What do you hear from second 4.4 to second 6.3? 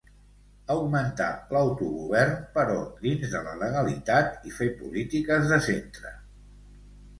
i fer polítiques "de centre".